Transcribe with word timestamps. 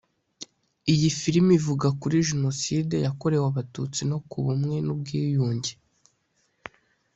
Iyi 0.93 1.09
film 1.19 1.45
ivuga 1.59 1.87
kuri 1.99 2.15
Jenoside 2.29 2.95
yakorewe 3.05 3.45
Abatutsi 3.51 4.01
no 4.09 4.17
ku 4.29 4.37
bumwe 4.45 4.75
n’ubwiyunge 4.85 5.73